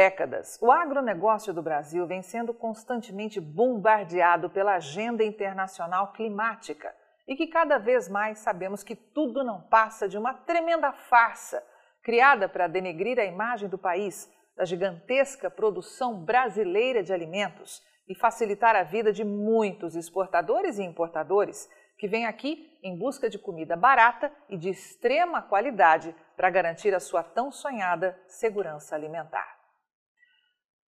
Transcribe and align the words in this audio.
décadas, 0.00 0.58
o 0.62 0.72
agronegócio 0.72 1.52
do 1.52 1.60
Brasil 1.60 2.06
vem 2.06 2.22
sendo 2.22 2.54
constantemente 2.54 3.38
bombardeado 3.38 4.48
pela 4.48 4.76
agenda 4.76 5.22
internacional 5.22 6.14
climática 6.14 6.90
e 7.28 7.36
que 7.36 7.48
cada 7.48 7.76
vez 7.76 8.08
mais 8.08 8.38
sabemos 8.38 8.82
que 8.82 8.96
tudo 8.96 9.44
não 9.44 9.60
passa 9.60 10.08
de 10.08 10.16
uma 10.16 10.32
tremenda 10.32 10.90
farsa 10.90 11.62
criada 12.02 12.48
para 12.48 12.66
denegrir 12.66 13.18
a 13.18 13.26
imagem 13.26 13.68
do 13.68 13.76
país, 13.76 14.26
da 14.56 14.64
gigantesca 14.64 15.50
produção 15.50 16.24
brasileira 16.24 17.02
de 17.02 17.12
alimentos 17.12 17.82
e 18.08 18.14
facilitar 18.14 18.74
a 18.74 18.82
vida 18.82 19.12
de 19.12 19.22
muitos 19.22 19.94
exportadores 19.94 20.78
e 20.78 20.82
importadores 20.82 21.68
que 21.98 22.08
vêm 22.08 22.24
aqui 22.24 22.78
em 22.82 22.98
busca 22.98 23.28
de 23.28 23.38
comida 23.38 23.76
barata 23.76 24.32
e 24.48 24.56
de 24.56 24.70
extrema 24.70 25.42
qualidade 25.42 26.16
para 26.38 26.48
garantir 26.48 26.94
a 26.94 27.00
sua 27.00 27.22
tão 27.22 27.52
sonhada 27.52 28.18
segurança 28.26 28.94
alimentar. 28.94 29.59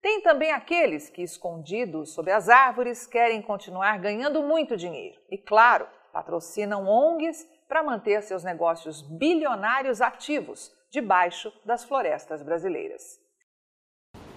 Tem 0.03 0.21
também 0.21 0.51
aqueles 0.51 1.09
que, 1.09 1.23
escondidos 1.23 2.13
sob 2.13 2.29
as 2.33 2.49
árvores, 2.49 3.07
querem 3.07 3.41
continuar 3.41 4.01
ganhando 4.01 4.43
muito 4.43 4.77
dinheiro 4.77 5.17
e, 5.31 5.39
claro, 5.39 5.87
patrocinam 6.13 6.89
ONGs 6.89 7.47
para 7.69 7.85
manter 7.85 8.21
seus 8.25 8.43
negócios 8.43 9.01
bilionários 9.01 10.01
ativos 10.01 10.73
debaixo 10.91 11.53
das 11.65 11.85
florestas 11.85 12.43
brasileiras. 12.43 13.21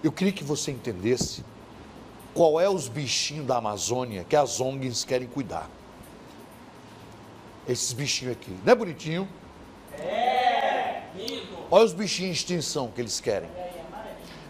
Eu 0.04 0.12
queria 0.12 0.32
que 0.32 0.44
você 0.44 0.70
entendesse 0.70 1.44
qual 2.32 2.60
é 2.60 2.68
os 2.68 2.86
bichinhos 2.86 3.44
da 3.44 3.56
Amazônia 3.56 4.22
que 4.22 4.36
as 4.36 4.60
ONGs 4.60 5.04
querem 5.04 5.26
cuidar. 5.26 5.68
Esses 7.68 7.92
bichinhos 7.92 8.36
aqui. 8.36 8.56
Não 8.64 8.72
é 8.72 8.76
bonitinho? 8.76 9.28
É, 9.98 11.02
lindo. 11.16 11.58
Olha 11.68 11.84
os 11.84 11.92
bichinhos 11.92 12.30
em 12.30 12.32
extinção 12.32 12.88
que 12.92 13.00
eles 13.00 13.20
querem. 13.20 13.65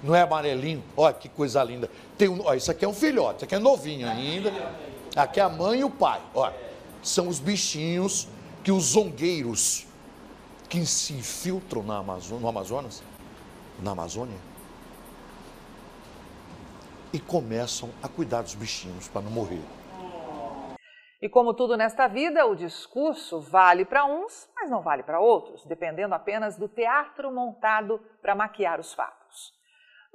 Não 0.02 0.14
é 0.14 0.22
amarelinho? 0.22 0.82
Olha 0.96 1.14
que 1.14 1.28
coisa 1.28 1.62
linda. 1.62 1.90
Tem 2.16 2.28
um, 2.28 2.44
olha, 2.44 2.56
isso 2.56 2.70
aqui 2.70 2.84
é 2.84 2.88
um 2.88 2.94
filhote, 2.94 3.36
isso 3.36 3.44
aqui 3.44 3.54
é 3.54 3.58
novinho 3.58 4.08
ainda. 4.08 4.52
Aqui 5.14 5.40
é 5.40 5.42
a 5.42 5.48
mãe 5.48 5.80
e 5.80 5.84
o 5.84 5.90
pai. 5.90 6.20
Olha, 6.34 6.54
são 7.02 7.28
os 7.28 7.38
bichinhos 7.38 8.28
que 8.62 8.70
os 8.70 8.92
zongueiros 8.92 9.86
que 10.68 10.84
se 10.84 11.12
infiltram 11.12 11.82
na 11.82 11.98
Amazônia, 11.98 12.42
no 12.42 12.48
Amazonas, 12.48 13.02
na 13.80 13.92
Amazônia, 13.92 14.36
e 17.12 17.20
começam 17.20 17.90
a 18.02 18.08
cuidar 18.08 18.42
dos 18.42 18.54
bichinhos 18.54 19.08
para 19.08 19.22
não 19.22 19.30
morrer. 19.30 19.62
E 21.20 21.28
como 21.28 21.54
tudo 21.54 21.76
nesta 21.76 22.06
vida, 22.06 22.44
o 22.44 22.54
discurso 22.54 23.40
vale 23.40 23.84
para 23.84 24.04
uns, 24.04 24.48
mas 24.54 24.68
não 24.68 24.82
vale 24.82 25.02
para 25.02 25.18
outros, 25.18 25.64
dependendo 25.64 26.14
apenas 26.14 26.56
do 26.58 26.68
teatro 26.68 27.32
montado 27.32 27.98
para 28.20 28.34
maquiar 28.34 28.78
os 28.78 28.92
fatos. 28.92 29.25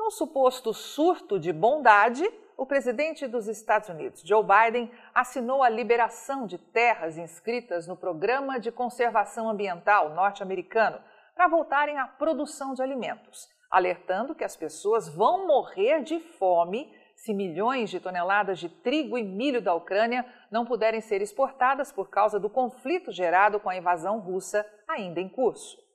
Num 0.01 0.09
suposto 0.09 0.73
surto 0.73 1.39
de 1.39 1.53
bondade, 1.53 2.28
o 2.57 2.66
presidente 2.66 3.28
dos 3.28 3.47
Estados 3.47 3.88
Unidos, 3.88 4.23
Joe 4.25 4.44
Biden, 4.44 4.91
assinou 5.13 5.62
a 5.62 5.69
liberação 5.69 6.47
de 6.47 6.57
terras 6.57 7.19
inscritas 7.19 7.85
no 7.85 7.95
Programa 7.95 8.59
de 8.59 8.72
Conservação 8.72 9.47
Ambiental 9.47 10.09
norte-americano 10.16 11.00
para 11.35 11.47
voltarem 11.47 12.00
à 12.00 12.07
produção 12.07 12.73
de 12.73 12.81
alimentos, 12.81 13.47
alertando 13.69 14.34
que 14.34 14.44
as 14.44 14.56
pessoas 14.56 15.07
vão 15.07 15.45
morrer 15.45 16.01
de 16.01 16.19
fome 16.19 16.91
se 17.16 17.31
milhões 17.31 17.91
de 17.91 18.00
toneladas 18.00 18.57
de 18.57 18.69
trigo 18.69 19.19
e 19.19 19.23
milho 19.23 19.62
da 19.62 19.75
Ucrânia 19.75 20.25
não 20.50 20.66
puderem 20.66 21.00
ser 21.00 21.22
exportadas 21.22 21.91
por 21.91 22.09
causa 22.09 22.39
do 22.39 22.50
conflito 22.50 23.12
gerado 23.12 23.59
com 23.59 23.69
a 23.69 23.78
invasão 23.78 24.19
russa 24.19 24.66
ainda 24.88 25.22
em 25.22 25.29
curso. 25.29 25.91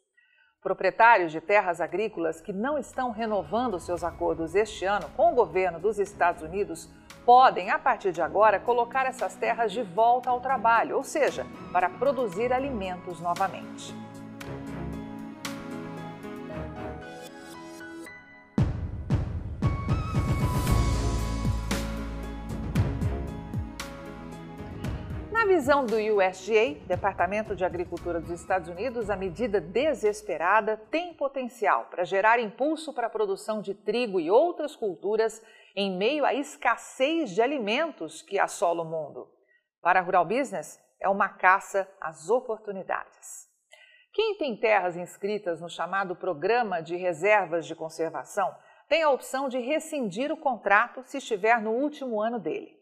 Proprietários 0.67 1.31
de 1.31 1.41
terras 1.41 1.81
agrícolas 1.81 2.41
que 2.41 2.53
não 2.53 2.77
estão 2.77 3.13
renovando 3.13 3.79
seus 3.79 4.03
acordos 4.03 4.57
este 4.57 4.85
ano 4.85 5.09
com 5.17 5.31
o 5.31 5.35
governo 5.37 5.79
dos 5.79 5.97
Estados 5.97 6.43
Unidos 6.43 6.91
podem, 7.25 7.71
a 7.71 7.79
partir 7.79 8.11
de 8.11 8.21
agora, 8.21 8.59
colocar 8.59 9.07
essas 9.07 9.37
terras 9.37 9.71
de 9.71 9.85
volta 9.85 10.29
ao 10.29 10.41
trabalho, 10.41 10.97
ou 10.97 11.05
seja, 11.05 11.47
para 11.73 11.89
produzir 11.89 12.53
alimentos 12.53 13.21
novamente. 13.21 13.95
Na 25.57 25.61
visão 25.61 25.87
do 25.87 25.97
USDA, 25.97 26.87
Departamento 26.87 27.57
de 27.57 27.65
Agricultura 27.65 28.21
dos 28.21 28.31
Estados 28.31 28.69
Unidos, 28.69 29.09
a 29.09 29.17
medida 29.17 29.59
desesperada 29.59 30.77
tem 30.91 31.15
potencial 31.15 31.87
para 31.87 32.05
gerar 32.05 32.39
impulso 32.39 32.93
para 32.93 33.07
a 33.07 33.11
produção 33.11 33.63
de 33.63 33.73
trigo 33.73 34.21
e 34.21 34.31
outras 34.31 34.77
culturas 34.77 35.43
em 35.75 35.97
meio 35.97 36.27
à 36.27 36.35
escassez 36.35 37.31
de 37.31 37.41
alimentos 37.41 38.21
que 38.21 38.39
assola 38.39 38.83
o 38.83 38.85
mundo. 38.85 39.31
Para 39.81 40.01
a 40.01 40.03
Rural 40.03 40.27
Business, 40.27 40.79
é 41.01 41.09
uma 41.09 41.31
caça 41.31 41.91
às 42.03 42.29
oportunidades. 42.29 43.49
Quem 44.13 44.37
tem 44.37 44.61
terras 44.61 44.95
inscritas 44.95 45.59
no 45.63 45.71
chamado 45.71 46.15
Programa 46.15 46.83
de 46.83 46.97
Reservas 46.97 47.67
de 47.67 47.75
Conservação 47.75 48.55
tem 48.91 49.03
a 49.03 49.11
opção 49.11 49.49
de 49.49 49.59
rescindir 49.59 50.31
o 50.31 50.37
contrato 50.37 51.03
se 51.05 51.17
estiver 51.17 51.63
no 51.63 51.71
último 51.71 52.21
ano 52.21 52.39
dele. 52.39 52.76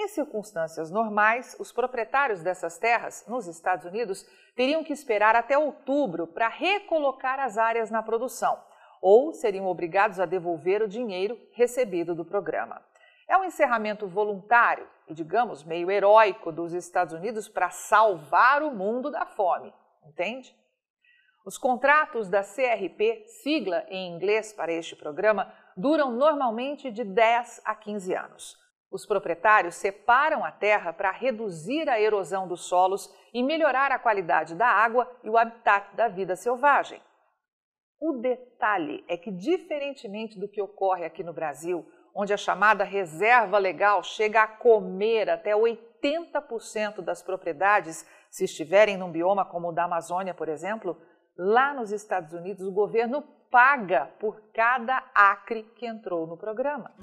Em 0.00 0.06
circunstâncias 0.06 0.92
normais, 0.92 1.56
os 1.58 1.72
proprietários 1.72 2.40
dessas 2.40 2.78
terras 2.78 3.24
nos 3.26 3.48
Estados 3.48 3.84
Unidos 3.84 4.24
teriam 4.54 4.84
que 4.84 4.92
esperar 4.92 5.34
até 5.34 5.58
outubro 5.58 6.24
para 6.24 6.46
recolocar 6.46 7.40
as 7.40 7.58
áreas 7.58 7.90
na 7.90 8.00
produção, 8.00 8.62
ou 9.02 9.32
seriam 9.32 9.66
obrigados 9.66 10.20
a 10.20 10.24
devolver 10.24 10.82
o 10.82 10.88
dinheiro 10.88 11.36
recebido 11.50 12.14
do 12.14 12.24
programa. 12.24 12.80
É 13.26 13.36
um 13.36 13.42
encerramento 13.42 14.06
voluntário 14.06 14.88
e, 15.08 15.14
digamos, 15.14 15.64
meio 15.64 15.90
heróico 15.90 16.52
dos 16.52 16.72
Estados 16.72 17.12
Unidos 17.12 17.48
para 17.48 17.68
salvar 17.70 18.62
o 18.62 18.70
mundo 18.70 19.10
da 19.10 19.26
fome, 19.26 19.74
entende? 20.06 20.56
Os 21.44 21.58
contratos 21.58 22.28
da 22.28 22.44
CRP, 22.44 23.24
sigla 23.42 23.84
em 23.88 24.14
inglês 24.14 24.52
para 24.52 24.72
este 24.72 24.94
programa, 24.94 25.52
duram 25.76 26.12
normalmente 26.12 26.88
de 26.88 27.02
10 27.02 27.62
a 27.64 27.74
15 27.74 28.14
anos. 28.14 28.67
Os 28.90 29.04
proprietários 29.04 29.74
separam 29.74 30.44
a 30.44 30.50
terra 30.50 30.92
para 30.92 31.10
reduzir 31.10 31.88
a 31.88 32.00
erosão 32.00 32.48
dos 32.48 32.66
solos 32.66 33.12
e 33.34 33.42
melhorar 33.42 33.92
a 33.92 33.98
qualidade 33.98 34.54
da 34.54 34.66
água 34.66 35.10
e 35.22 35.28
o 35.28 35.36
habitat 35.36 35.94
da 35.94 36.08
vida 36.08 36.34
selvagem. 36.34 37.02
O 38.00 38.14
detalhe 38.14 39.04
é 39.08 39.16
que, 39.16 39.30
diferentemente 39.30 40.38
do 40.38 40.48
que 40.48 40.62
ocorre 40.62 41.04
aqui 41.04 41.22
no 41.22 41.34
Brasil, 41.34 41.84
onde 42.14 42.32
a 42.32 42.36
chamada 42.36 42.82
reserva 42.82 43.58
legal 43.58 44.02
chega 44.02 44.42
a 44.42 44.48
comer 44.48 45.28
até 45.28 45.52
80% 45.52 47.02
das 47.02 47.22
propriedades, 47.22 48.06
se 48.30 48.44
estiverem 48.44 48.96
num 48.96 49.10
bioma 49.10 49.44
como 49.44 49.68
o 49.68 49.72
da 49.72 49.84
Amazônia, 49.84 50.32
por 50.32 50.48
exemplo, 50.48 50.96
lá 51.36 51.74
nos 51.74 51.92
Estados 51.92 52.32
Unidos 52.32 52.66
o 52.66 52.72
governo 52.72 53.22
paga 53.50 54.06
por 54.18 54.40
cada 54.52 55.10
acre 55.14 55.64
que 55.76 55.86
entrou 55.86 56.26
no 56.26 56.36
programa. 56.36 56.94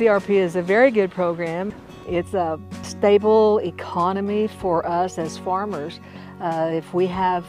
CRP 0.00 0.30
is 0.30 0.56
a 0.56 0.62
very 0.62 0.90
good 0.90 1.10
program. 1.10 1.74
It's 2.08 2.32
a 2.32 2.58
stable 2.82 3.58
economy 3.58 4.46
for 4.46 4.86
us 4.86 5.18
as 5.18 5.36
farmers. 5.36 6.00
Uh, 6.40 6.70
if 6.72 6.94
we 6.94 7.06
have 7.06 7.44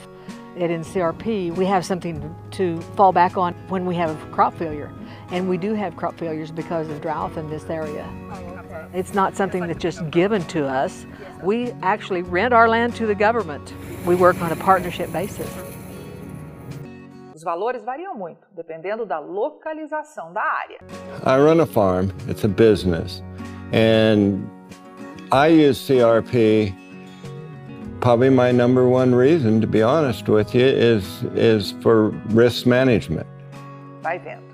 it 0.58 0.70
in 0.70 0.82
CRP, 0.82 1.56
we 1.56 1.64
have 1.64 1.86
something 1.86 2.36
to 2.52 2.82
fall 2.98 3.14
back 3.14 3.38
on 3.38 3.54
when 3.70 3.86
we 3.86 3.96
have 3.96 4.22
a 4.22 4.32
crop 4.32 4.54
failure. 4.58 4.92
And 5.30 5.48
we 5.48 5.56
do 5.56 5.74
have 5.76 5.96
crop 5.96 6.20
failures 6.20 6.52
because 6.52 6.90
of 6.90 7.00
drought 7.00 7.38
in 7.38 7.50
this 7.50 7.64
area. 7.70 8.06
It's 8.94 9.14
not 9.14 9.38
something 9.38 9.66
that's 9.66 9.82
just 9.82 10.12
given 10.12 10.44
to 10.48 10.68
us. 10.68 11.06
We 11.42 11.72
actually 11.84 12.22
rent 12.22 12.54
our 12.54 12.68
land 12.68 12.98
to 12.98 13.08
the 13.08 13.16
government. 13.16 13.74
We 14.06 14.16
work 14.16 14.42
on 14.42 14.52
a 14.52 14.58
partnership 14.58 15.10
basis. 15.14 15.50
Os 17.42 17.44
valores 17.44 17.84
variam 17.84 18.14
muito, 18.14 18.48
dependendo 18.52 19.04
da 19.04 19.18
localização 19.18 20.32
da 20.32 20.44
área. 20.44 20.78
I 21.26 21.40
run 21.40 21.60
a 21.60 21.66
farm, 21.66 22.12
it's 22.30 22.46
a 22.46 22.48
business, 22.48 23.24
and 23.74 24.48
I 25.32 25.48
use 25.48 25.80
CRP. 25.80 26.72
Probably 28.00 28.30
my 28.30 28.52
number 28.52 28.88
one 28.88 29.16
reason, 29.16 29.60
to 29.60 29.66
be 29.66 29.82
honest 29.82 30.30
with 30.30 30.54
you, 30.54 30.68
is, 30.68 31.24
is 31.36 31.72
for 31.82 32.12
risk 32.30 32.68
management. 32.68 33.26
Vai 34.04 34.20
vendo. 34.20 34.52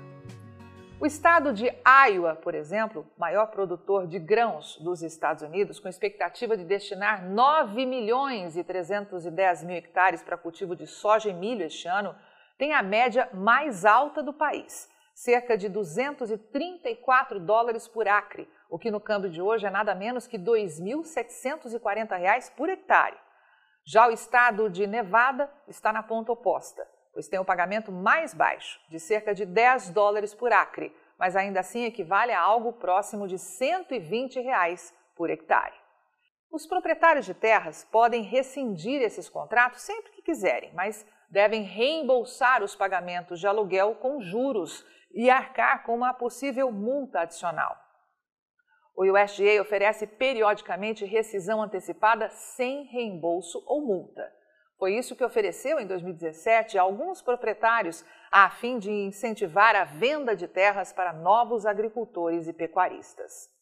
O 0.98 1.04
estado 1.04 1.52
de 1.52 1.70
Iowa, 2.08 2.36
por 2.36 2.54
exemplo, 2.54 3.06
maior 3.18 3.48
produtor 3.48 4.06
de 4.06 4.18
grãos 4.18 4.78
dos 4.80 5.02
Estados 5.02 5.42
Unidos, 5.42 5.78
com 5.78 5.88
expectativa 5.88 6.56
de 6.56 6.64
destinar 6.64 7.22
9 7.22 7.84
milhões 7.84 8.56
e 8.56 8.64
310 8.64 9.62
mil 9.64 9.76
hectares 9.76 10.22
para 10.22 10.38
cultivo 10.38 10.74
de 10.74 10.86
soja 10.86 11.28
e 11.28 11.34
milho 11.34 11.64
este 11.64 11.86
ano, 11.86 12.14
tem 12.58 12.74
a 12.74 12.82
média 12.82 13.30
mais 13.32 13.84
alta 13.84 14.20
do 14.22 14.32
país, 14.32 14.90
cerca 15.14 15.56
de 15.56 15.68
234 15.68 17.38
dólares 17.40 17.88
por 17.88 18.08
acre, 18.08 18.48
o 18.68 18.78
que 18.78 18.90
no 18.90 19.00
câmbio 19.00 19.30
de 19.30 19.40
hoje 19.40 19.66
é 19.66 19.70
nada 19.70 19.94
menos 19.94 20.26
que 20.26 20.36
R$ 20.36 20.44
2.740 20.44 22.52
por 22.54 22.68
hectare. 22.68 23.16
Já 23.84 24.08
o 24.08 24.10
estado 24.10 24.68
de 24.68 24.86
Nevada 24.86 25.50
está 25.66 25.90
na 25.92 26.02
ponta 26.02 26.32
oposta, 26.32 26.86
pois 27.12 27.28
tem 27.28 27.38
o 27.38 27.44
pagamento 27.44 27.90
mais 27.90 28.34
baixo, 28.34 28.78
de 28.90 29.00
cerca 29.00 29.34
de 29.34 29.46
10 29.46 29.88
dólares 29.90 30.34
por 30.34 30.52
acre, 30.52 30.94
mas 31.18 31.36
ainda 31.36 31.60
assim 31.60 31.84
equivale 31.84 32.32
a 32.32 32.40
algo 32.40 32.74
próximo 32.74 33.26
de 33.26 33.38
120 33.38 34.40
reais 34.40 34.94
por 35.16 35.30
hectare. 35.30 35.74
Os 36.50 36.66
proprietários 36.66 37.26
de 37.26 37.34
terras 37.34 37.84
podem 37.84 38.22
rescindir 38.22 39.02
esses 39.02 39.28
contratos 39.28 39.82
sempre 39.82 40.10
que 40.12 40.22
quiserem, 40.22 40.72
mas 40.74 41.06
devem 41.28 41.62
reembolsar 41.62 42.62
os 42.62 42.74
pagamentos 42.74 43.38
de 43.38 43.46
aluguel 43.46 43.96
com 43.96 44.20
juros 44.20 44.84
e 45.12 45.28
arcar 45.28 45.84
com 45.84 45.94
uma 45.94 46.14
possível 46.14 46.70
multa 46.72 47.20
adicional. 47.20 47.76
O 48.96 49.04
USDA 49.04 49.60
oferece 49.60 50.06
periodicamente 50.06 51.04
rescisão 51.04 51.62
antecipada 51.62 52.28
sem 52.30 52.84
reembolso 52.84 53.62
ou 53.66 53.80
multa. 53.86 54.32
Foi 54.78 54.94
isso 54.94 55.14
que 55.14 55.24
ofereceu 55.24 55.78
em 55.78 55.86
2017 55.86 56.78
a 56.78 56.82
alguns 56.82 57.20
proprietários 57.22 58.04
a 58.30 58.48
fim 58.50 58.78
de 58.78 58.90
incentivar 58.90 59.74
a 59.74 59.84
venda 59.84 60.36
de 60.36 60.46
terras 60.46 60.92
para 60.92 61.12
novos 61.12 61.66
agricultores 61.66 62.46
e 62.46 62.52
pecuaristas. 62.52 63.57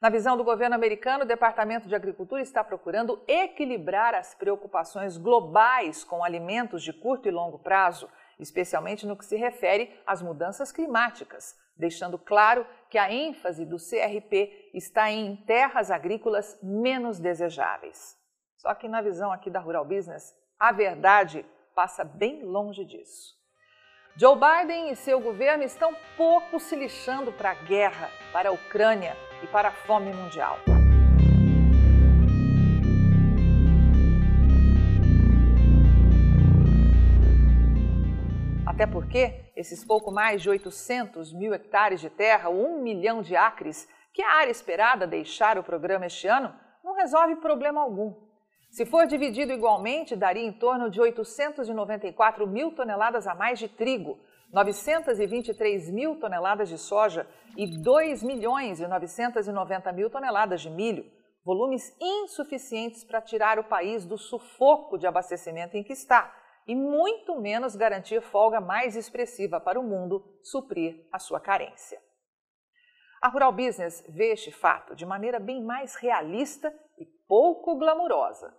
Na 0.00 0.10
visão 0.10 0.36
do 0.36 0.44
governo 0.44 0.74
americano, 0.74 1.24
o 1.24 1.26
Departamento 1.26 1.88
de 1.88 1.94
Agricultura 1.94 2.42
está 2.42 2.62
procurando 2.62 3.22
equilibrar 3.26 4.14
as 4.14 4.34
preocupações 4.34 5.16
globais 5.16 6.04
com 6.04 6.22
alimentos 6.22 6.82
de 6.82 6.92
curto 6.92 7.28
e 7.28 7.30
longo 7.30 7.58
prazo, 7.58 8.08
especialmente 8.38 9.06
no 9.06 9.16
que 9.16 9.24
se 9.24 9.36
refere 9.36 9.98
às 10.06 10.20
mudanças 10.20 10.70
climáticas, 10.70 11.56
deixando 11.74 12.18
claro 12.18 12.66
que 12.90 12.98
a 12.98 13.10
ênfase 13.10 13.64
do 13.64 13.78
CRP 13.78 14.70
está 14.74 15.10
em 15.10 15.34
terras 15.46 15.90
agrícolas 15.90 16.58
menos 16.62 17.18
desejáveis. 17.18 18.18
Só 18.58 18.74
que 18.74 18.88
na 18.88 19.00
visão 19.00 19.32
aqui 19.32 19.48
da 19.48 19.60
Rural 19.60 19.84
Business, 19.86 20.34
a 20.58 20.72
verdade 20.72 21.44
passa 21.74 22.04
bem 22.04 22.44
longe 22.44 22.84
disso. 22.84 23.34
Joe 24.14 24.34
Biden 24.34 24.90
e 24.90 24.96
seu 24.96 25.20
governo 25.20 25.62
estão 25.62 25.94
pouco 26.16 26.58
se 26.58 26.76
lixando 26.76 27.32
para 27.32 27.50
a 27.50 27.54
guerra, 27.54 28.10
para 28.32 28.48
a 28.48 28.52
Ucrânia 28.52 29.14
e 29.42 29.46
para 29.46 29.68
a 29.68 29.72
fome 29.72 30.12
mundial. 30.12 30.58
Até 38.66 38.86
porque 38.86 39.52
esses 39.56 39.82
pouco 39.82 40.10
mais 40.10 40.42
de 40.42 40.50
800 40.50 41.32
mil 41.32 41.54
hectares 41.54 41.98
de 41.98 42.10
terra, 42.10 42.50
ou 42.50 42.66
um 42.66 42.82
milhão 42.82 43.22
de 43.22 43.34
acres, 43.34 43.88
que 44.12 44.20
é 44.20 44.26
a 44.26 44.36
área 44.36 44.50
esperada 44.50 45.06
deixar 45.06 45.58
o 45.58 45.62
programa 45.62 46.04
este 46.04 46.26
ano, 46.26 46.54
não 46.84 46.94
resolve 46.94 47.36
problema 47.36 47.80
algum. 47.80 48.14
Se 48.70 48.84
for 48.84 49.06
dividido 49.06 49.52
igualmente, 49.52 50.14
daria 50.14 50.46
em 50.46 50.52
torno 50.52 50.90
de 50.90 51.00
894 51.00 52.46
mil 52.46 52.70
toneladas 52.72 53.26
a 53.26 53.34
mais 53.34 53.58
de 53.58 53.68
trigo, 53.68 54.18
923 54.52 55.90
mil 55.90 56.18
toneladas 56.18 56.68
de 56.68 56.78
soja 56.78 57.28
e 57.56 57.66
2 57.82 58.22
milhões 58.22 58.80
e 58.80 58.86
990 58.86 59.92
mil 59.92 60.10
toneladas 60.10 60.60
de 60.60 60.70
milho, 60.70 61.04
volumes 61.44 61.94
insuficientes 62.00 63.04
para 63.04 63.20
tirar 63.20 63.58
o 63.58 63.64
país 63.64 64.04
do 64.04 64.18
sufoco 64.18 64.98
de 64.98 65.06
abastecimento 65.06 65.76
em 65.76 65.84
que 65.84 65.92
está 65.92 66.34
e 66.66 66.74
muito 66.74 67.40
menos 67.40 67.76
garantir 67.76 68.20
folga 68.20 68.60
mais 68.60 68.96
expressiva 68.96 69.60
para 69.60 69.78
o 69.78 69.84
mundo 69.84 70.24
suprir 70.42 71.06
a 71.12 71.18
sua 71.18 71.38
carência. 71.38 72.00
A 73.22 73.28
Rural 73.28 73.52
Business 73.52 74.04
vê 74.08 74.32
este 74.32 74.50
fato 74.50 74.94
de 74.94 75.06
maneira 75.06 75.38
bem 75.38 75.62
mais 75.62 75.94
realista 75.96 76.72
e 76.98 77.06
pouco 77.28 77.76
glamurosa. 77.78 78.52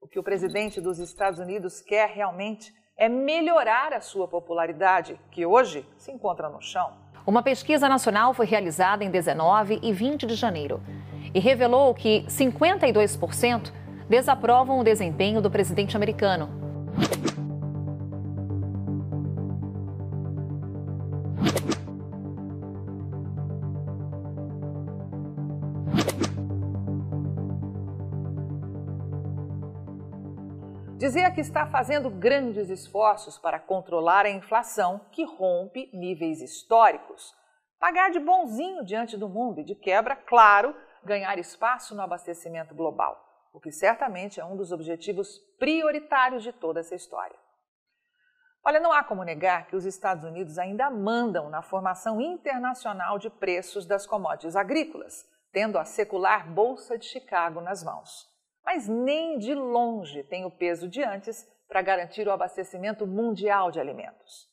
O 0.00 0.08
que 0.08 0.18
o 0.18 0.22
presidente 0.22 0.80
dos 0.80 0.98
Estados 0.98 1.40
Unidos 1.40 1.80
quer 1.80 2.08
realmente 2.08 2.72
é 2.98 3.08
melhorar 3.08 3.92
a 3.92 4.00
sua 4.00 4.26
popularidade, 4.26 5.18
que 5.30 5.46
hoje 5.46 5.86
se 5.96 6.10
encontra 6.10 6.48
no 6.48 6.60
chão. 6.60 6.90
Uma 7.24 7.44
pesquisa 7.44 7.88
nacional 7.88 8.34
foi 8.34 8.44
realizada 8.44 9.04
em 9.04 9.10
19 9.10 9.78
e 9.80 9.92
20 9.92 10.26
de 10.26 10.34
janeiro 10.34 10.82
e 11.32 11.38
revelou 11.38 11.94
que 11.94 12.24
52% 12.26 13.72
desaprovam 14.08 14.80
o 14.80 14.84
desempenho 14.84 15.40
do 15.40 15.48
presidente 15.48 15.96
americano. 15.96 16.57
Dizia 31.08 31.30
que 31.30 31.40
está 31.40 31.64
fazendo 31.64 32.10
grandes 32.10 32.68
esforços 32.68 33.38
para 33.38 33.58
controlar 33.58 34.26
a 34.26 34.30
inflação 34.30 35.00
que 35.10 35.24
rompe 35.24 35.88
níveis 35.90 36.42
históricos. 36.42 37.34
Pagar 37.80 38.10
de 38.10 38.20
bonzinho 38.20 38.84
diante 38.84 39.16
do 39.16 39.26
mundo 39.26 39.58
e, 39.58 39.64
de 39.64 39.74
quebra, 39.74 40.14
claro, 40.14 40.76
ganhar 41.02 41.38
espaço 41.38 41.94
no 41.94 42.02
abastecimento 42.02 42.74
global, 42.74 43.18
o 43.54 43.58
que 43.58 43.72
certamente 43.72 44.38
é 44.38 44.44
um 44.44 44.54
dos 44.54 44.70
objetivos 44.70 45.38
prioritários 45.58 46.42
de 46.42 46.52
toda 46.52 46.80
essa 46.80 46.94
história. 46.94 47.38
Olha, 48.62 48.78
não 48.78 48.92
há 48.92 49.02
como 49.02 49.24
negar 49.24 49.66
que 49.66 49.76
os 49.76 49.86
Estados 49.86 50.24
Unidos 50.24 50.58
ainda 50.58 50.90
mandam 50.90 51.48
na 51.48 51.62
formação 51.62 52.20
internacional 52.20 53.18
de 53.18 53.30
preços 53.30 53.86
das 53.86 54.06
commodities 54.06 54.54
agrícolas, 54.54 55.24
tendo 55.52 55.78
a 55.78 55.86
secular 55.86 56.46
Bolsa 56.52 56.98
de 56.98 57.06
Chicago 57.06 57.62
nas 57.62 57.82
mãos 57.82 58.36
mas 58.68 58.86
nem 58.86 59.38
de 59.38 59.54
longe 59.54 60.22
tem 60.24 60.44
o 60.44 60.50
peso 60.50 60.90
de 60.90 61.02
antes 61.02 61.48
para 61.66 61.80
garantir 61.80 62.28
o 62.28 62.30
abastecimento 62.30 63.06
mundial 63.06 63.70
de 63.70 63.80
alimentos. 63.80 64.46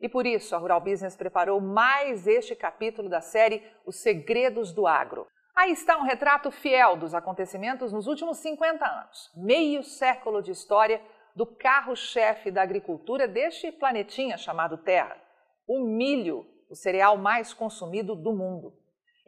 E 0.00 0.08
por 0.08 0.26
isso 0.26 0.56
a 0.56 0.58
Rural 0.58 0.80
Business 0.80 1.14
preparou 1.14 1.60
mais 1.60 2.26
este 2.26 2.56
capítulo 2.56 3.08
da 3.08 3.20
série 3.20 3.62
Os 3.86 4.02
Segredos 4.02 4.72
do 4.72 4.88
Agro. 4.88 5.24
Aí 5.54 5.70
está 5.70 5.96
um 5.98 6.02
retrato 6.02 6.50
fiel 6.50 6.96
dos 6.96 7.14
acontecimentos 7.14 7.92
nos 7.92 8.08
últimos 8.08 8.38
50 8.38 8.84
anos, 8.84 9.30
meio 9.36 9.84
século 9.84 10.42
de 10.42 10.50
história 10.50 11.00
do 11.36 11.46
carro-chefe 11.46 12.50
da 12.50 12.62
agricultura 12.62 13.28
deste 13.28 13.70
planetinha 13.70 14.36
chamado 14.36 14.78
Terra, 14.78 15.16
o 15.68 15.78
milho, 15.78 16.44
o 16.68 16.74
cereal 16.74 17.16
mais 17.16 17.54
consumido 17.54 18.16
do 18.16 18.32
mundo. 18.32 18.79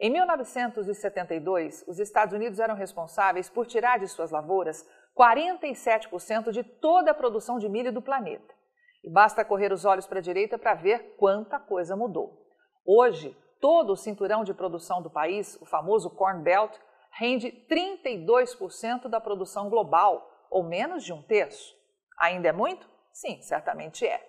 Em 0.03 0.09
1972, 0.09 1.85
os 1.87 1.97
Estados 1.97 2.33
Unidos 2.33 2.59
eram 2.59 2.75
responsáveis 2.75 3.49
por 3.49 3.65
tirar 3.65 3.99
de 3.99 4.07
suas 4.09 4.31
lavouras 4.31 4.85
47% 5.17 6.51
de 6.51 6.61
toda 6.61 7.11
a 7.11 7.13
produção 7.13 7.57
de 7.57 7.69
milho 7.69 7.89
do 7.89 8.01
planeta. 8.01 8.53
E 9.01 9.09
basta 9.09 9.45
correr 9.45 9.71
os 9.71 9.85
olhos 9.85 10.05
para 10.05 10.19
a 10.19 10.21
direita 10.21 10.57
para 10.57 10.73
ver 10.73 11.15
quanta 11.15 11.57
coisa 11.57 11.95
mudou. 11.95 12.37
Hoje, 12.85 13.33
todo 13.61 13.93
o 13.93 13.95
cinturão 13.95 14.43
de 14.43 14.53
produção 14.53 15.01
do 15.01 15.09
país, 15.09 15.57
o 15.61 15.65
famoso 15.65 16.09
Corn 16.09 16.43
Belt, 16.43 16.75
rende 17.17 17.65
32% 17.71 19.07
da 19.07 19.21
produção 19.21 19.69
global, 19.69 20.29
ou 20.51 20.63
menos 20.63 21.05
de 21.05 21.13
um 21.13 21.21
terço. 21.21 21.73
Ainda 22.19 22.49
é 22.49 22.51
muito? 22.51 22.89
Sim, 23.13 23.41
certamente 23.41 24.05
é. 24.05 24.21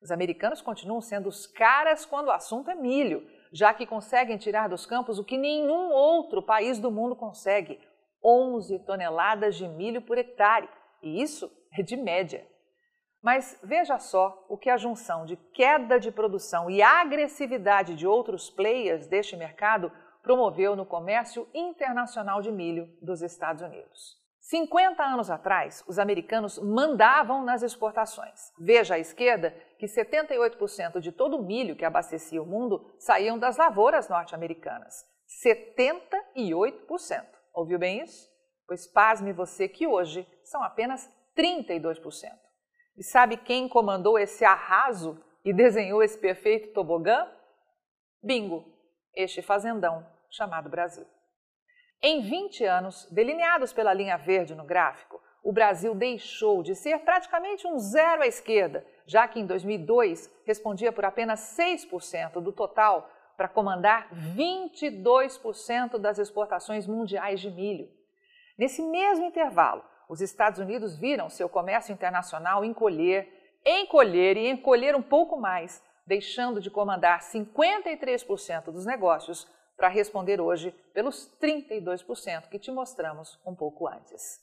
Os 0.00 0.10
americanos 0.10 0.62
continuam 0.62 1.02
sendo 1.02 1.28
os 1.28 1.46
caras 1.46 2.06
quando 2.06 2.28
o 2.28 2.32
assunto 2.32 2.70
é 2.70 2.74
milho, 2.74 3.22
já 3.52 3.74
que 3.74 3.86
conseguem 3.86 4.38
tirar 4.38 4.68
dos 4.68 4.86
campos 4.86 5.18
o 5.18 5.24
que 5.24 5.36
nenhum 5.36 5.90
outro 5.90 6.42
país 6.42 6.78
do 6.78 6.90
mundo 6.90 7.16
consegue: 7.16 7.80
11 8.24 8.78
toneladas 8.80 9.56
de 9.56 9.66
milho 9.66 10.02
por 10.02 10.18
hectare. 10.18 10.68
E 11.02 11.22
isso 11.22 11.50
é 11.72 11.82
de 11.82 11.96
média. 11.96 12.46
Mas 13.22 13.58
veja 13.62 13.98
só 13.98 14.46
o 14.48 14.56
que 14.56 14.70
a 14.70 14.76
junção 14.76 15.26
de 15.26 15.36
queda 15.36 15.98
de 15.98 16.10
produção 16.10 16.70
e 16.70 16.80
agressividade 16.80 17.94
de 17.94 18.06
outros 18.06 18.50
players 18.50 19.06
deste 19.06 19.36
mercado 19.36 19.92
promoveu 20.22 20.74
no 20.74 20.86
comércio 20.86 21.48
internacional 21.54 22.40
de 22.40 22.50
milho 22.50 22.88
dos 23.00 23.22
Estados 23.22 23.62
Unidos. 23.62 24.19
50 24.40 25.02
anos 25.02 25.30
atrás, 25.30 25.84
os 25.86 25.98
americanos 25.98 26.58
mandavam 26.58 27.44
nas 27.44 27.62
exportações. 27.62 28.52
Veja 28.58 28.94
à 28.94 28.98
esquerda 28.98 29.50
que 29.78 29.86
78% 29.86 30.98
de 30.98 31.12
todo 31.12 31.36
o 31.36 31.44
milho 31.44 31.76
que 31.76 31.84
abastecia 31.84 32.42
o 32.42 32.46
mundo 32.46 32.90
saíam 32.98 33.38
das 33.38 33.58
lavouras 33.58 34.08
norte-americanas. 34.08 35.04
78%. 35.44 37.26
Ouviu 37.54 37.78
bem 37.78 38.02
isso? 38.02 38.28
Pois 38.66 38.86
pasme 38.86 39.32
você 39.32 39.68
que 39.68 39.86
hoje 39.86 40.26
são 40.42 40.62
apenas 40.62 41.08
32%. 41.36 42.00
E 42.96 43.04
sabe 43.04 43.36
quem 43.36 43.68
comandou 43.68 44.18
esse 44.18 44.44
arraso 44.44 45.22
e 45.44 45.52
desenhou 45.52 46.02
esse 46.02 46.18
perfeito 46.18 46.72
tobogã? 46.72 47.30
Bingo, 48.22 48.64
este 49.14 49.42
fazendão 49.42 50.06
chamado 50.30 50.68
Brasil. 50.68 51.06
Em 52.02 52.22
20 52.22 52.64
anos, 52.64 53.06
delineados 53.10 53.74
pela 53.74 53.92
linha 53.92 54.16
verde 54.16 54.54
no 54.54 54.64
gráfico, 54.64 55.20
o 55.42 55.52
Brasil 55.52 55.94
deixou 55.94 56.62
de 56.62 56.74
ser 56.74 56.98
praticamente 57.00 57.66
um 57.66 57.78
zero 57.78 58.22
à 58.22 58.26
esquerda, 58.26 58.86
já 59.04 59.28
que 59.28 59.38
em 59.38 59.44
2002 59.44 60.30
respondia 60.46 60.92
por 60.92 61.04
apenas 61.04 61.54
6% 61.58 62.40
do 62.40 62.52
total 62.52 63.10
para 63.36 63.48
comandar 63.48 64.08
22% 64.34 65.98
das 65.98 66.18
exportações 66.18 66.86
mundiais 66.86 67.38
de 67.38 67.50
milho. 67.50 67.86
Nesse 68.56 68.80
mesmo 68.82 69.26
intervalo, 69.26 69.84
os 70.08 70.22
Estados 70.22 70.58
Unidos 70.58 70.96
viram 70.96 71.28
seu 71.28 71.50
comércio 71.50 71.92
internacional 71.92 72.64
encolher, 72.64 73.28
encolher 73.64 74.38
e 74.38 74.48
encolher 74.48 74.96
um 74.96 75.02
pouco 75.02 75.38
mais, 75.38 75.82
deixando 76.06 76.62
de 76.62 76.70
comandar 76.70 77.20
53% 77.20 78.64
dos 78.64 78.86
negócios 78.86 79.46
para 79.80 79.88
responder 79.88 80.42
hoje 80.42 80.72
pelos 80.92 81.26
32% 81.40 82.50
que 82.50 82.58
te 82.58 82.70
mostramos 82.70 83.40
um 83.46 83.54
pouco 83.54 83.88
antes. 83.88 84.38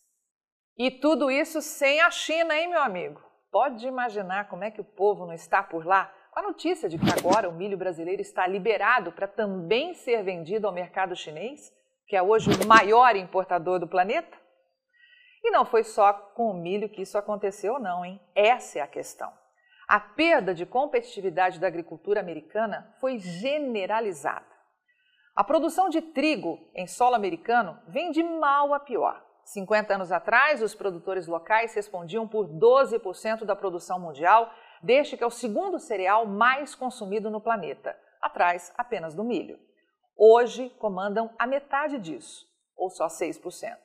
E 0.76 0.90
tudo 0.90 1.30
isso 1.30 1.62
sem 1.62 2.02
a 2.02 2.10
China, 2.10 2.58
hein, 2.58 2.68
meu 2.68 2.82
amigo? 2.82 3.22
Pode 3.52 3.86
imaginar 3.86 4.50
como 4.50 4.64
é 4.64 4.72
que 4.72 4.82
o 4.82 4.84
povo 4.84 5.28
não 5.28 5.34
está 5.34 5.62
por 5.62 5.86
lá 5.86 6.12
com 6.32 6.40
a 6.40 6.44
notícia 6.44 6.90
de 6.90 6.98
que 6.98 7.06
agora 7.12 7.48
o 7.48 7.54
milho 7.54 7.78
brasileiro 7.78 8.20
está 8.20 8.48
liberado 8.48 9.12
para 9.12 9.28
também 9.28 9.94
ser 9.94 10.24
vendido 10.24 10.66
ao 10.66 10.74
mercado 10.74 11.16
chinês, 11.16 11.72
que 12.08 12.16
é 12.16 12.22
hoje 12.22 12.50
o 12.50 12.68
maior 12.68 13.16
importador 13.16 13.80
do 13.80 13.88
planeta? 13.88 14.36
E 15.44 15.52
não 15.52 15.66
foi 15.66 15.84
só 15.84 16.14
com 16.14 16.50
o 16.50 16.54
milho 16.54 16.90
que 16.90 17.04
isso 17.04 17.18
aconteceu, 17.18 17.78
não, 17.78 18.04
hein? 18.04 18.20
Essa 18.34 18.80
é 18.80 18.82
a 18.82 18.88
questão. 18.88 19.32
A 19.88 20.00
perda 20.00 20.54
de 20.54 20.66
competitividade 20.66 21.60
da 21.60 21.68
agricultura 21.68 22.20
americana 22.20 22.92
foi 23.00 23.20
generalizada. 23.20 24.57
A 25.38 25.44
produção 25.44 25.88
de 25.88 26.02
trigo 26.02 26.60
em 26.74 26.88
solo 26.88 27.14
americano 27.14 27.80
vem 27.88 28.10
de 28.10 28.24
mal 28.24 28.74
a 28.74 28.80
pior. 28.80 29.24
50 29.44 29.94
anos 29.94 30.12
atrás, 30.12 30.64
os 30.64 30.74
produtores 30.74 31.28
locais 31.28 31.76
respondiam 31.76 32.28
por 32.28 32.48
12% 32.48 33.46
da 33.46 33.56
produção 33.56 34.00
mundial, 34.00 34.52
deste 34.82 35.16
que 35.16 35.24
é 35.24 35.28
o 35.28 35.30
segundo 35.30 35.78
cereal 35.78 36.26
mais 36.26 36.74
consumido 36.74 37.30
no 37.30 37.40
planeta, 37.40 37.96
atrás 38.20 38.74
apenas 38.76 39.14
do 39.14 39.24
milho. 39.24 39.60
Hoje 40.18 40.72
comandam 40.80 41.30
a 41.38 41.46
metade 41.46 42.00
disso, 42.00 42.44
ou 42.76 42.90
só 42.90 43.06
6%. 43.06 43.78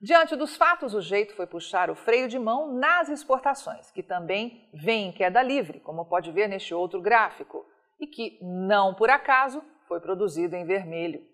Diante 0.00 0.36
dos 0.36 0.56
fatos, 0.56 0.94
o 0.94 1.00
jeito 1.00 1.34
foi 1.34 1.48
puxar 1.48 1.90
o 1.90 1.96
freio 1.96 2.28
de 2.28 2.38
mão 2.38 2.72
nas 2.72 3.08
exportações, 3.08 3.90
que 3.90 4.02
também 4.02 4.70
vem 4.72 5.08
em 5.08 5.12
queda 5.12 5.42
livre, 5.42 5.80
como 5.80 6.06
pode 6.06 6.30
ver 6.30 6.46
neste 6.46 6.72
outro 6.72 7.02
gráfico, 7.02 7.66
e 7.98 8.06
que, 8.06 8.38
não 8.40 8.94
por 8.94 9.10
acaso, 9.10 9.60
foi 9.86 10.00
produzido 10.00 10.54
em 10.56 10.64
vermelho. 10.64 11.24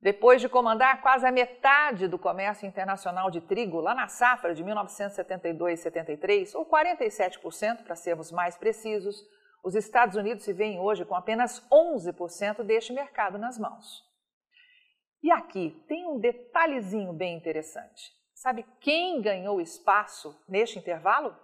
Depois 0.00 0.40
de 0.40 0.48
comandar 0.48 1.02
quase 1.02 1.26
a 1.26 1.32
metade 1.32 2.06
do 2.06 2.18
comércio 2.18 2.66
internacional 2.66 3.30
de 3.30 3.40
trigo 3.40 3.80
lá 3.80 3.94
na 3.94 4.08
safra 4.08 4.54
de 4.54 4.62
1972-73, 4.64 6.54
ou 6.54 6.64
47% 6.66 7.84
para 7.84 7.96
sermos 7.96 8.30
mais 8.30 8.56
precisos, 8.56 9.24
os 9.64 9.74
Estados 9.74 10.14
Unidos 10.16 10.44
se 10.44 10.52
veem 10.52 10.78
hoje 10.78 11.04
com 11.04 11.14
apenas 11.14 11.60
11% 11.70 12.62
deste 12.62 12.92
mercado 12.92 13.36
nas 13.38 13.58
mãos. 13.58 14.04
E 15.22 15.30
aqui 15.30 15.82
tem 15.88 16.06
um 16.06 16.20
detalhezinho 16.20 17.12
bem 17.12 17.36
interessante. 17.36 18.12
Sabe 18.32 18.64
quem 18.80 19.20
ganhou 19.20 19.60
espaço 19.60 20.40
neste 20.48 20.78
intervalo? 20.78 21.34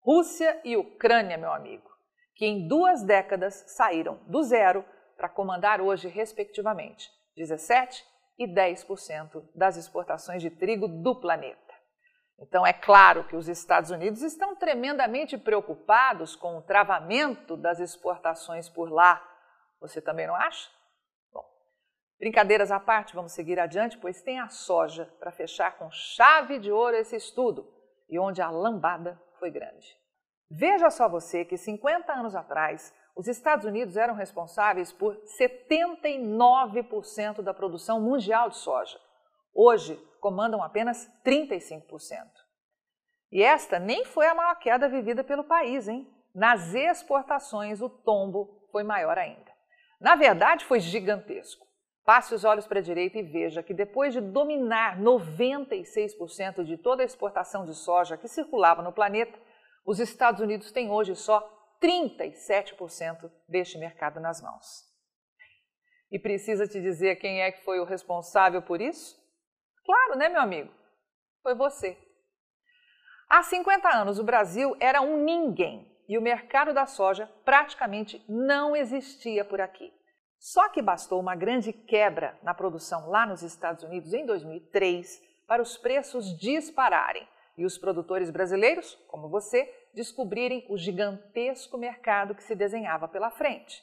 Rússia 0.00 0.60
e 0.64 0.76
Ucrânia, 0.76 1.36
meu 1.36 1.52
amigo, 1.52 1.90
que 2.36 2.46
em 2.46 2.68
duas 2.68 3.02
décadas 3.02 3.64
saíram 3.66 4.20
do 4.28 4.42
zero 4.42 4.84
para 5.22 5.28
comandar 5.28 5.80
hoje, 5.80 6.08
respectivamente, 6.08 7.08
17% 7.38 8.02
e 8.36 8.44
10% 8.44 9.48
das 9.54 9.76
exportações 9.76 10.42
de 10.42 10.50
trigo 10.50 10.88
do 10.88 11.14
planeta. 11.14 11.72
Então, 12.40 12.66
é 12.66 12.72
claro 12.72 13.22
que 13.28 13.36
os 13.36 13.46
Estados 13.46 13.92
Unidos 13.92 14.20
estão 14.20 14.56
tremendamente 14.56 15.38
preocupados 15.38 16.34
com 16.34 16.58
o 16.58 16.62
travamento 16.62 17.56
das 17.56 17.78
exportações 17.78 18.68
por 18.68 18.90
lá. 18.90 19.22
Você 19.80 20.02
também 20.02 20.26
não 20.26 20.34
acha? 20.34 20.68
Brincadeiras 22.18 22.72
à 22.72 22.80
parte, 22.80 23.14
vamos 23.14 23.30
seguir 23.30 23.60
adiante, 23.60 23.98
pois 23.98 24.22
tem 24.22 24.40
a 24.40 24.48
soja 24.48 25.06
para 25.20 25.30
fechar 25.30 25.78
com 25.78 25.88
chave 25.92 26.58
de 26.58 26.72
ouro 26.72 26.96
esse 26.96 27.14
estudo 27.14 27.72
e 28.08 28.18
onde 28.18 28.42
a 28.42 28.50
lambada 28.50 29.22
foi 29.38 29.52
grande. 29.52 29.96
Veja 30.50 30.90
só 30.90 31.08
você 31.08 31.44
que 31.44 31.56
50 31.56 32.12
anos 32.12 32.34
atrás, 32.34 32.92
os 33.14 33.28
Estados 33.28 33.66
Unidos 33.66 33.96
eram 33.96 34.14
responsáveis 34.14 34.92
por 34.92 35.16
79% 35.38 37.42
da 37.42 37.52
produção 37.52 38.00
mundial 38.00 38.48
de 38.48 38.56
soja. 38.56 38.98
Hoje, 39.54 39.96
comandam 40.20 40.62
apenas 40.62 41.10
35%. 41.24 41.82
E 43.30 43.42
esta 43.42 43.78
nem 43.78 44.04
foi 44.04 44.26
a 44.26 44.34
maior 44.34 44.54
queda 44.56 44.88
vivida 44.88 45.22
pelo 45.22 45.44
país, 45.44 45.88
hein? 45.88 46.08
Nas 46.34 46.74
exportações, 46.74 47.82
o 47.82 47.88
tombo 47.88 48.66
foi 48.70 48.82
maior 48.82 49.18
ainda. 49.18 49.52
Na 50.00 50.14
verdade, 50.14 50.64
foi 50.64 50.80
gigantesco. 50.80 51.66
Passe 52.04 52.34
os 52.34 52.44
olhos 52.44 52.66
para 52.66 52.80
a 52.80 52.82
direita 52.82 53.18
e 53.18 53.22
veja 53.22 53.62
que 53.62 53.72
depois 53.72 54.12
de 54.12 54.20
dominar 54.20 54.98
96% 54.98 56.64
de 56.64 56.76
toda 56.76 57.02
a 57.02 57.06
exportação 57.06 57.64
de 57.64 57.74
soja 57.74 58.16
que 58.16 58.26
circulava 58.26 58.82
no 58.82 58.92
planeta, 58.92 59.38
os 59.86 60.00
Estados 60.00 60.40
Unidos 60.40 60.72
têm 60.72 60.90
hoje 60.90 61.14
só 61.14 61.61
37% 61.82 63.30
deste 63.48 63.76
mercado 63.76 64.20
nas 64.20 64.40
mãos. 64.40 64.84
E 66.10 66.18
precisa 66.18 66.68
te 66.68 66.80
dizer 66.80 67.16
quem 67.16 67.42
é 67.42 67.50
que 67.50 67.64
foi 67.64 67.80
o 67.80 67.84
responsável 67.84 68.62
por 68.62 68.80
isso? 68.80 69.16
Claro, 69.84 70.16
né, 70.16 70.28
meu 70.28 70.40
amigo? 70.40 70.72
Foi 71.42 71.54
você. 71.54 71.98
Há 73.28 73.42
50 73.42 73.88
anos, 73.88 74.18
o 74.18 74.24
Brasil 74.24 74.76
era 74.78 75.00
um 75.00 75.24
ninguém 75.24 75.90
e 76.08 76.18
o 76.18 76.22
mercado 76.22 76.74
da 76.74 76.84
soja 76.86 77.26
praticamente 77.44 78.22
não 78.28 78.76
existia 78.76 79.44
por 79.44 79.60
aqui. 79.60 79.92
Só 80.38 80.68
que 80.68 80.82
bastou 80.82 81.20
uma 81.20 81.34
grande 81.34 81.72
quebra 81.72 82.38
na 82.42 82.52
produção 82.52 83.08
lá 83.08 83.24
nos 83.24 83.42
Estados 83.42 83.84
Unidos 83.84 84.12
em 84.12 84.26
2003 84.26 85.22
para 85.46 85.62
os 85.62 85.78
preços 85.78 86.36
dispararem 86.38 87.26
e 87.56 87.64
os 87.64 87.78
produtores 87.78 88.30
brasileiros, 88.30 88.94
como 89.08 89.28
você, 89.28 89.64
descobrirem 89.94 90.66
o 90.68 90.76
gigantesco 90.76 91.76
mercado 91.76 92.34
que 92.34 92.42
se 92.42 92.54
desenhava 92.54 93.08
pela 93.08 93.30
frente. 93.30 93.82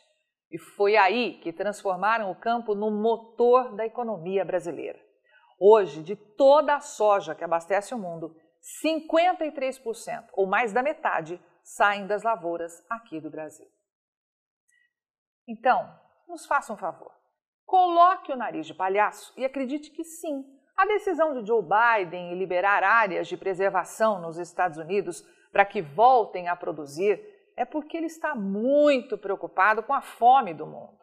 E 0.51 0.57
foi 0.57 0.97
aí 0.97 1.39
que 1.39 1.53
transformaram 1.53 2.31
o 2.31 2.35
campo 2.35 2.73
no 2.73 2.89
motor 2.89 3.75
da 3.75 3.85
economia 3.85 4.43
brasileira. 4.43 4.99
Hoje, 5.59 6.01
de 6.01 6.15
toda 6.15 6.75
a 6.75 6.79
soja 6.79 7.35
que 7.35 7.43
abastece 7.43 7.93
o 7.93 7.99
mundo, 7.99 8.35
53% 8.83 10.27
ou 10.33 10.47
mais 10.47 10.73
da 10.73 10.81
metade 10.81 11.39
saem 11.63 12.07
das 12.07 12.23
lavouras 12.23 12.83
aqui 12.89 13.19
do 13.19 13.29
Brasil. 13.29 13.67
Então, 15.47 15.93
nos 16.27 16.45
faça 16.45 16.73
um 16.73 16.77
favor. 16.77 17.11
Coloque 17.65 18.31
o 18.31 18.35
nariz 18.35 18.65
de 18.65 18.73
palhaço 18.73 19.33
e 19.37 19.45
acredite 19.45 19.91
que 19.91 20.03
sim, 20.03 20.43
a 20.75 20.85
decisão 20.85 21.33
de 21.33 21.45
Joe 21.45 21.61
Biden 21.61 22.31
em 22.31 22.39
liberar 22.39 22.83
áreas 22.83 23.27
de 23.27 23.37
preservação 23.37 24.21
nos 24.21 24.37
Estados 24.37 24.77
Unidos 24.77 25.23
para 25.51 25.65
que 25.65 25.81
voltem 25.81 26.47
a 26.47 26.55
produzir 26.55 27.19
é 27.55 27.65
porque 27.65 27.97
ele 27.97 28.05
está 28.05 28.35
muito 28.35 29.17
preocupado 29.17 29.83
com 29.83 29.93
a 29.93 30.01
fome 30.01 30.53
do 30.53 30.65
mundo. 30.65 30.97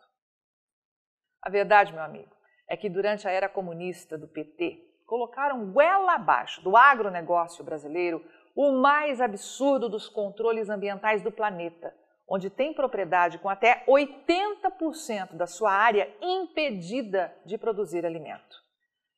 A 1.43 1.51
verdade, 1.51 1.93
meu 1.93 2.03
amigo, 2.03 2.35
é 2.69 2.77
que 2.77 2.89
durante 2.89 3.29
a 3.29 3.31
era 3.31 3.49
comunista 3.49 4.17
do 4.17 4.27
PT, 4.27 4.83
colocaram 5.07 5.73
goela 5.73 6.15
abaixo 6.15 6.63
do 6.63 6.77
agronegócio 6.77 7.65
brasileiro 7.65 8.25
o 8.55 8.73
mais 8.73 9.21
absurdo 9.21 9.89
dos 9.89 10.09
controles 10.09 10.69
ambientais 10.69 11.23
do 11.23 11.31
planeta 11.31 11.95
onde 12.29 12.51
tem 12.51 12.75
propriedade 12.75 13.39
com 13.39 13.49
até 13.49 13.85
80% 13.87 15.35
da 15.35 15.47
sua 15.47 15.73
área 15.73 16.13
impedida 16.21 17.35
de 17.45 17.57
produzir 17.57 18.05
alimento. 18.05 18.57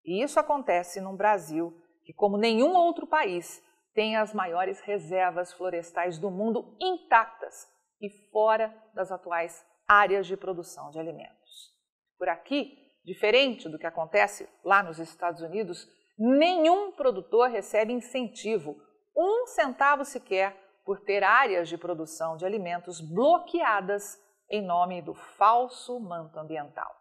E 0.05 0.23
isso 0.23 0.39
acontece 0.39 1.01
num 1.01 1.17
Brasil 1.17 1.75
que, 2.05 2.13
como 2.13 2.37
nenhum 2.37 2.75
outro 2.75 3.07
país, 3.07 3.63
tem 3.99 4.15
as 4.15 4.33
maiores 4.33 4.79
reservas 4.83 5.53
florestais 5.53 6.21
do 6.21 6.31
mundo 6.31 6.77
intactas 6.81 7.67
e 8.01 8.09
fora 8.31 8.73
das 8.95 9.11
atuais 9.11 9.67
áreas 9.89 10.25
de 10.25 10.37
produção 10.37 10.89
de 10.93 11.01
alimentos. 11.01 11.75
Por 12.17 12.29
aqui, 12.29 12.79
diferente 13.05 13.69
do 13.69 13.77
que 13.77 13.89
acontece 13.89 14.49
lá 14.63 14.85
nos 14.85 15.01
Estados 15.01 15.43
Unidos, 15.43 15.85
nenhum 16.17 16.93
produtor 16.93 17.51
recebe 17.51 17.93
incentivo, 17.93 18.81
um 19.17 19.49
centavo 19.49 20.05
sequer, 20.05 20.57
por 20.85 21.01
ter 21.01 21.25
áreas 21.25 21.69
de 21.69 21.77
produção 21.77 22.37
de 22.37 22.47
alimentos 22.47 23.01
bloqueadas 23.01 24.17
em 24.49 24.63
nome 24.63 25.03
do 25.03 25.13
falso 25.13 25.99
manto 25.99 26.39
ambiental. 26.39 26.95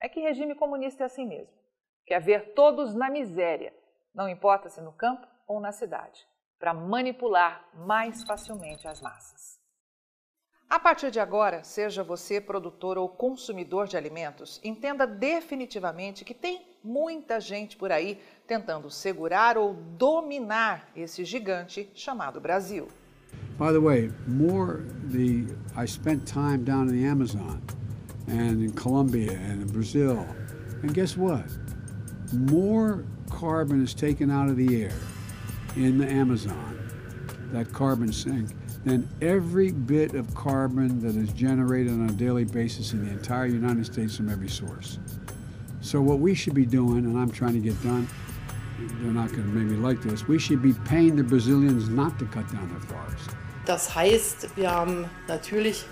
É 0.00 0.08
que 0.08 0.18
regime 0.18 0.54
comunista 0.54 1.02
é 1.02 1.04
assim 1.04 1.26
mesmo. 1.26 1.52
Quer 2.06 2.22
ver 2.22 2.54
todos 2.54 2.94
na 2.94 3.10
miséria, 3.10 3.70
não 4.14 4.30
importa 4.30 4.70
se 4.70 4.80
no 4.80 4.94
campo 4.94 5.30
ou 5.52 5.60
na 5.60 5.72
cidade, 5.72 6.26
para 6.58 6.72
manipular 6.72 7.68
mais 7.74 8.22
facilmente 8.22 8.88
as 8.88 9.00
massas. 9.00 9.60
A 10.70 10.80
partir 10.80 11.10
de 11.10 11.20
agora, 11.20 11.62
seja 11.62 12.02
você 12.02 12.40
produtor 12.40 12.96
ou 12.96 13.06
consumidor 13.06 13.86
de 13.86 13.96
alimentos, 13.96 14.58
entenda 14.64 15.06
definitivamente 15.06 16.24
que 16.24 16.32
tem 16.32 16.66
muita 16.82 17.38
gente 17.38 17.76
por 17.76 17.92
aí 17.92 18.18
tentando 18.46 18.90
segurar 18.90 19.58
ou 19.58 19.74
dominar 19.74 20.88
esse 20.96 21.26
gigante 21.26 21.90
chamado 21.94 22.40
Brasil. 22.40 22.88
By 23.58 23.70
the 23.72 23.80
way, 23.80 24.10
more 24.26 24.78
the 25.10 25.44
I 25.76 25.86
spent 25.86 26.24
time 26.24 26.64
down 26.64 26.88
in 26.88 27.02
the 27.02 27.06
Amazon 27.06 27.60
and 28.28 28.62
in 28.64 28.72
Colombia 28.72 29.32
and 29.32 29.62
in 29.62 29.66
Brazil. 29.66 30.24
And 30.82 30.94
guess 30.94 31.18
what? 31.18 31.44
More 32.32 33.04
carbon 33.28 33.82
is 33.82 33.92
taken 33.94 34.30
out 34.30 34.48
of 34.48 34.56
the 34.56 34.84
air 34.84 34.92
in 35.76 35.98
the 35.98 36.06
Amazon, 36.06 36.78
that 37.52 37.72
carbon 37.72 38.12
sink, 38.12 38.50
than 38.84 39.08
every 39.20 39.70
bit 39.70 40.14
of 40.14 40.34
carbon 40.34 41.00
that 41.00 41.16
is 41.16 41.32
generated 41.32 41.92
on 41.92 42.08
a 42.08 42.12
daily 42.12 42.44
basis 42.44 42.92
in 42.92 43.04
the 43.04 43.10
entire 43.12 43.46
United 43.46 43.86
States 43.86 44.16
from 44.16 44.28
every 44.28 44.48
source. 44.48 44.98
So 45.80 46.00
what 46.00 46.18
we 46.18 46.34
should 46.34 46.54
be 46.54 46.66
doing, 46.66 47.04
and 47.04 47.18
I'm 47.18 47.30
trying 47.30 47.54
to 47.54 47.60
get 47.60 47.80
done, 47.82 48.08
they're 49.00 49.12
not 49.12 49.30
going 49.30 49.44
to 49.44 49.48
make 49.48 49.66
me 49.66 49.76
like 49.76 50.02
this, 50.02 50.26
we 50.26 50.38
should 50.38 50.62
be 50.62 50.72
paying 50.84 51.16
the 51.16 51.22
Brazilians 51.22 51.88
not 51.88 52.18
to 52.18 52.24
cut 52.26 52.50
down 52.52 52.68
their 52.68 52.80
forests. 52.80 53.34
Das 53.64 53.94
heißt, 53.94 54.56
wir 54.56 54.70
haben 54.70 55.04
natürlich 55.28 55.84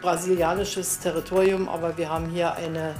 brasilianisches 0.00 0.98
Territorium, 0.98 1.68
aber 1.68 1.96
wir 1.96 2.08
haben 2.08 2.28
hier 2.30 2.54
eine 2.54 2.94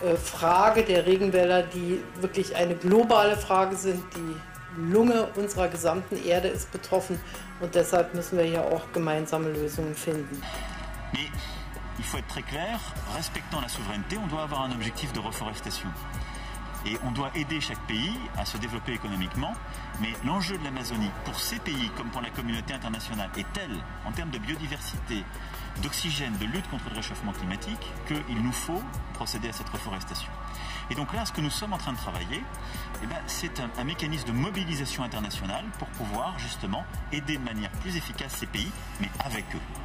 äh, 0.00 0.16
Frage 0.16 0.82
der 0.82 1.06
Regenwälder, 1.06 1.62
die 1.62 2.00
wirklich 2.20 2.54
eine 2.56 2.74
globale 2.74 3.36
Frage 3.36 3.76
sind. 3.76 4.02
Die 4.16 4.36
Lunge 4.76 5.28
unserer 5.36 5.68
gesamten 5.68 6.16
Erde 6.24 6.48
ist 6.48 6.70
betroffen 6.70 7.18
und 7.60 7.74
deshalb 7.74 8.14
müssen 8.14 8.38
wir 8.38 8.44
hier 8.44 8.64
auch 8.64 8.92
gemeinsame 8.92 9.48
Lösungen 9.50 9.94
finden. 9.94 10.42
Mais 11.12 11.30
il 11.98 12.04
faut 12.04 12.18
être 12.18 12.28
très 12.28 12.42
clair, 12.42 12.78
respectant 13.16 13.60
la 13.60 13.68
souveraineté, 13.68 14.18
on 14.18 14.26
doit 14.28 14.42
avoir 14.42 14.62
un 14.62 14.72
objectif 14.72 15.12
de 15.12 15.20
reforestation. 15.20 15.88
Et 16.86 16.96
on 17.04 17.10
doit 17.10 17.30
aider 17.34 17.60
chaque 17.60 17.80
pays 17.86 18.16
à 18.36 18.44
se 18.44 18.56
développer 18.56 18.92
économiquement, 18.92 19.52
mais 20.00 20.12
l'enjeu 20.24 20.56
de 20.56 20.64
l'Amazonie, 20.64 21.10
pour 21.24 21.38
ces 21.38 21.58
pays 21.58 21.90
comme 21.96 22.08
pour 22.10 22.20
la 22.20 22.30
communauté 22.30 22.72
internationale, 22.72 23.30
est 23.36 23.46
tel, 23.52 23.70
en 24.06 24.12
termes 24.12 24.30
de 24.30 24.38
biodiversité, 24.38 25.24
d'oxygène, 25.82 26.36
de 26.38 26.46
lutte 26.46 26.68
contre 26.70 26.88
le 26.90 26.96
réchauffement 26.96 27.32
climatique, 27.32 27.92
qu'il 28.06 28.42
nous 28.42 28.52
faut 28.52 28.82
procéder 29.14 29.48
à 29.48 29.52
cette 29.52 29.68
reforestation. 29.68 30.30
Et 30.90 30.94
donc 30.94 31.12
là, 31.12 31.26
ce 31.26 31.32
que 31.32 31.40
nous 31.40 31.50
sommes 31.50 31.72
en 31.72 31.78
train 31.78 31.92
de 31.92 31.98
travailler, 31.98 32.42
eh 33.02 33.06
ben, 33.06 33.18
c'est 33.26 33.60
un, 33.60 33.68
un 33.76 33.84
mécanisme 33.84 34.28
de 34.28 34.32
mobilisation 34.32 35.02
internationale 35.02 35.64
pour 35.78 35.88
pouvoir 35.88 36.38
justement 36.38 36.84
aider 37.12 37.36
de 37.36 37.44
manière 37.44 37.70
plus 37.82 37.96
efficace 37.96 38.34
ces 38.36 38.46
pays, 38.46 38.70
mais 39.00 39.10
avec 39.24 39.44
eux. 39.54 39.77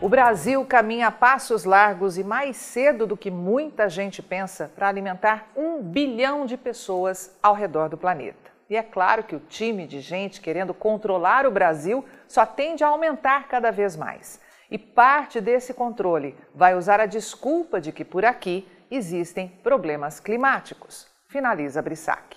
O 0.00 0.08
Brasil 0.08 0.64
caminha 0.64 1.08
a 1.08 1.10
passos 1.10 1.64
largos 1.64 2.18
e 2.18 2.22
mais 2.22 2.56
cedo 2.56 3.04
do 3.04 3.16
que 3.16 3.32
muita 3.32 3.88
gente 3.88 4.22
pensa 4.22 4.70
para 4.76 4.86
alimentar 4.86 5.50
um 5.56 5.82
bilhão 5.82 6.46
de 6.46 6.56
pessoas 6.56 7.36
ao 7.42 7.52
redor 7.52 7.88
do 7.88 7.98
planeta. 7.98 8.52
E 8.70 8.76
é 8.76 8.82
claro 8.82 9.24
que 9.24 9.34
o 9.34 9.40
time 9.40 9.88
de 9.88 9.98
gente 10.00 10.40
querendo 10.40 10.72
controlar 10.72 11.46
o 11.46 11.50
Brasil 11.50 12.04
só 12.28 12.46
tende 12.46 12.84
a 12.84 12.88
aumentar 12.88 13.48
cada 13.48 13.72
vez 13.72 13.96
mais. 13.96 14.40
E 14.70 14.78
parte 14.78 15.40
desse 15.40 15.74
controle 15.74 16.36
vai 16.54 16.76
usar 16.76 17.00
a 17.00 17.06
desculpa 17.06 17.80
de 17.80 17.90
que 17.90 18.04
por 18.04 18.24
aqui 18.24 18.68
existem 18.88 19.48
problemas 19.48 20.20
climáticos. 20.20 21.08
Finaliza 21.28 21.82
Brissac. 21.82 22.36